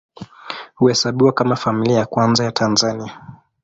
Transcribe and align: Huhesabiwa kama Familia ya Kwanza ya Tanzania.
Huhesabiwa 0.75 1.31
kama 1.31 1.55
Familia 1.55 1.97
ya 1.97 2.05
Kwanza 2.05 2.43
ya 2.43 2.51
Tanzania. 2.51 3.21